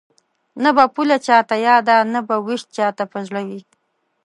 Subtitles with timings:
[0.63, 3.61] نه به پوله چاته یاده نه به وېش چاته په زړه وي